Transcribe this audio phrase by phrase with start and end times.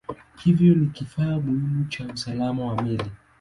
[0.43, 3.11] Hivyo ni kifaa muhimu cha usalama wa meli.